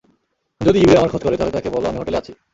[0.61, 2.31] যদি ইউরে আমার খোঁজ করে তাহলে তাকে বলো আমি হোটেলে আছি।